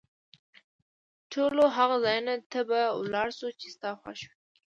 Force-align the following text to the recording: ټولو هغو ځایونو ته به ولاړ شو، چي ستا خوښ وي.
ټولو 1.31 1.63
هغو 1.75 1.95
ځایونو 2.05 2.35
ته 2.51 2.59
به 2.69 2.79
ولاړ 2.99 3.27
شو، 3.37 3.47
چي 3.59 3.67
ستا 3.75 3.89
خوښ 4.01 4.19
وي. 4.27 4.35